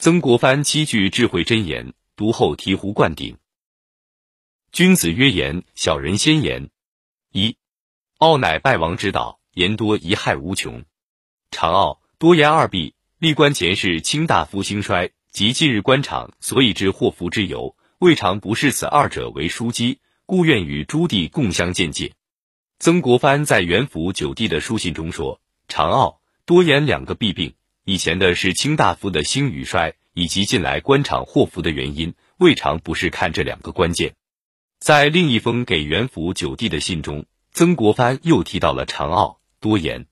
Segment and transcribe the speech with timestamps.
[0.00, 3.36] 曾国藩七句智慧箴言，读后醍醐灌顶。
[4.72, 6.70] 君子曰言，小人先言。
[7.32, 7.58] 一，
[8.16, 10.84] 傲乃败亡之道，言多贻害无穷。
[11.50, 22.14] 常傲多言二弊，历官前世卿大夫兴衰，及近日官场所以致祸福之由，未尝不视此二者为枢机，故愿与诸弟共相见戒。
[22.78, 27.52] 曾国藩在元符九弟的书信中说，常傲多言两个弊病。
[27.90, 34.14] 以前的是卿大夫的兴与衰，以及近来官场祸福的原因，未尝不是看这两个关键。
[34.78, 40.06] 在另一封给元辅九弟的信中，曾国藩又提到了长傲多言。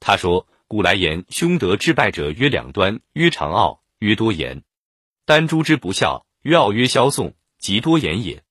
[0.00, 4.62] 他说：“古来言，凶德致败者曰两端，曰长傲，曰多言。
[5.26, 8.42] 丹朱之不孝，曰傲曰萧宋，即多言也。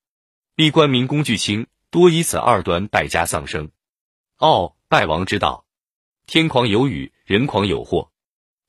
[0.54, 3.72] 立官民工具轻，多以此二端败家丧生。
[4.36, 5.66] 傲败亡之道，
[6.28, 8.12] 天狂有雨，人狂有祸。”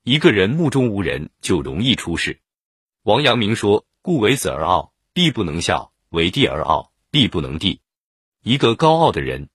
[0.03, 2.41] 一个人目中无人，就容易出事。
[3.03, 7.83] 王阳明说：“故为子而傲，必不能孝；为弟而傲，必不能弟。”
[8.43, 9.51] 一个高傲的人，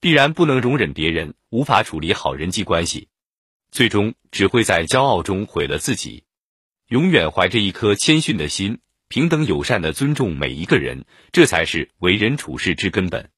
[0.00, 3.08] 必然不能容忍别人，无法处理好人际关系，
[3.70, 6.24] 最终只会在骄傲中毁了自己。
[6.88, 13.30] 永远怀着一颗谦逊的心，平等友善的尊重每一个人，这才是为人处事之根本。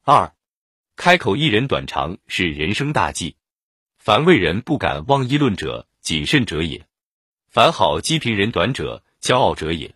[0.00, 0.34] 二，
[0.96, 3.36] 开口一人短长，是人生大忌。
[4.04, 6.80] 凡为人不敢妄议论者，谨慎者也；
[7.48, 9.94] 凡好讥评人短者，骄傲者也。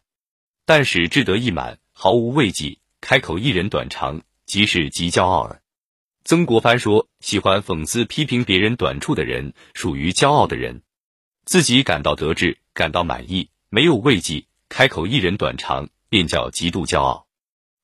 [0.64, 5.60] 但使志得意满，毫无畏忌，开口一人短长，即是极骄傲耳。
[6.22, 10.82] 曾国藩说：“喜欢讽刺批评别人短处的人，属于骄傲的人；
[11.44, 17.26] 自己感到得志，感到满意，没有畏忌，开口一人短长，便叫极度骄傲。”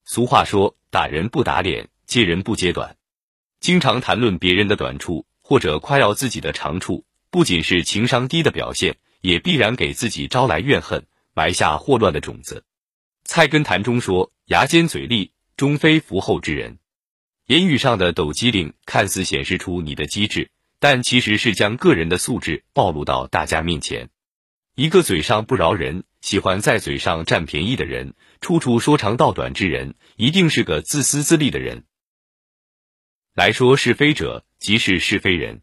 [0.07, 2.97] 俗话说：“打人不打脸，揭人不揭短。”
[3.59, 5.27] 经常谈论别人的短处。
[5.43, 12.65] 或者夸耀自己的长处，不仅是情商低的表现，也必然给自己招来怨恨，埋下祸乱的种子。
[13.25, 16.79] 菜根谭中说：“牙尖嘴利，终非福厚之人。”
[17.47, 24.09] 言语上的抖机灵，看似显示出你的机智，但其实是将个人的素质暴露到大家面前。
[24.75, 31.85] 一个嘴上不饶人，喜欢在嘴上占便宜的人，处处说长道短之人，一定是个自私自利的人。
[33.35, 35.63] 来说是非者，即是是非人。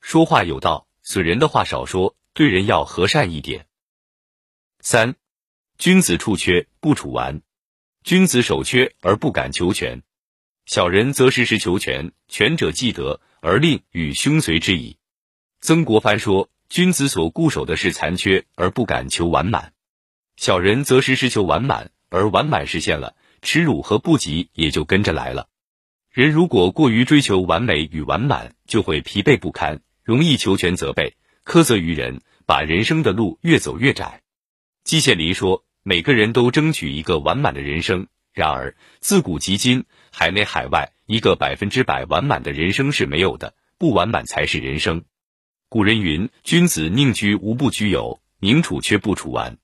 [0.00, 3.68] 说话有道，损人的话少说，对人要和善一点。
[4.80, 5.14] 三，
[5.78, 7.42] 君子处缺不处完，
[8.02, 10.02] 君子守缺而不敢求全，
[10.64, 14.96] 小人则时时求全，全者既得，而令与凶随之矣。
[15.60, 19.70] 曾国藩说，君子所固守的是残缺，而不敢求完满；
[20.36, 25.48] 小人则时时求完满，而完满实现了，耻辱和不及也就跟着来了。
[26.16, 34.22] 人如果过于追求完美与完满，就会疲惫不堪，容易求全责备、苛责于人，把人生的路越走越窄。
[34.82, 45.04] 季羡林说：“每个人都争取一个完满的人生，然而自古及今，海内海外，一个百分之百完满的人生是没有的，不完满才是人生。”
[45.68, 49.58] 古人云：“君子宁居无不居有，宁处却不处完。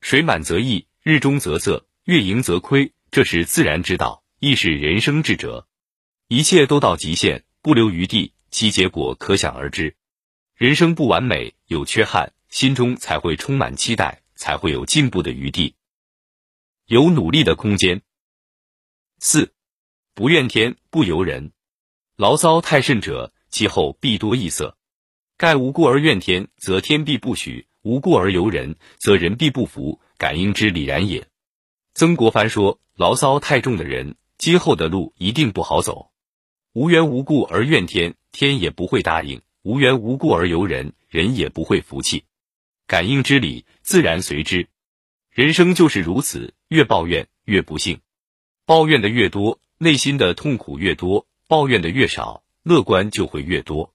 [0.00, 5.68] 水满则溢，日中则仄，月盈则亏，这是自然之道，亦是人生智者。”
[6.28, 9.94] 一切都到极限，不留余地，其结果可想而知。
[10.54, 15.74] 人生不完美，有缺憾，心中才会充满期待，才会有进步的余地，
[16.86, 18.00] 有努力的空间。
[19.18, 19.52] 四，
[20.14, 21.52] 不怨天不尤人，
[22.16, 24.78] 牢骚太甚者，其后必多异色。
[25.36, 30.00] 盖无故而怨天，则天必不许；无故而尤人，则人必不服。
[30.16, 31.28] 感应之理然也。
[31.92, 36.12] 曾国藩说：牢骚太重的人，今后的路一定不好走。
[36.74, 42.24] 无缘无故而怨天，天也不会答应；无缘无故而尤人，人也不会服气。
[42.88, 44.66] 感应之理，自然随之。
[45.30, 48.00] 人生就是如此，越抱怨越不幸。
[48.66, 53.94] 抱怨的越多，内心的痛苦越多；抱怨的越少，乐观就会越多。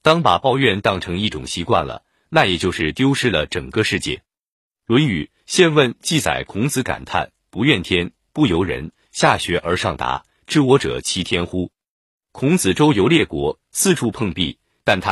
[0.00, 4.18] 当把抱怨当成一种习惯了，那也就是丢失了整个世界。
[4.86, 11.72] 《论语·宪问》记载，孔子感叹：“不怨天，不尤人，下学而上达，知我者其天乎？”
[12.32, 15.10] 孔子周游列国，四处碰壁，但他。